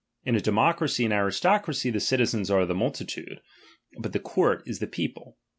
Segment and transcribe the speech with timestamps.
[0.25, 3.39] In a democracy and aristocracy, the citizens are the multitude,
[3.99, 5.37] but the court is the people.